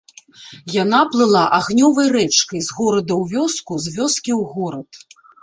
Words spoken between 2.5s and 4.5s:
з горада ў вёску, з вёскі ў